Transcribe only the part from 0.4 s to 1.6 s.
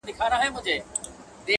برابر مسلمانان دي-